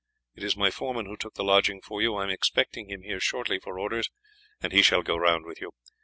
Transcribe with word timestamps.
It 0.33 0.41
is 0.43 0.57
my 0.57 0.71
foreman 0.71 1.05
who 1.05 1.15
took 1.15 1.35
the 1.35 1.43
lodging 1.43 1.79
for 1.79 2.01
you; 2.01 2.15
I 2.15 2.23
am 2.23 2.31
expecting 2.31 2.89
him 2.89 3.03
here 3.03 3.19
shortly 3.19 3.59
for 3.59 3.77
orders, 3.77 4.09
and 4.59 4.73
he 4.73 4.81
shall 4.81 5.03
go 5.03 5.15
round 5.15 5.45
with 5.45 5.61
you. 5.61 5.73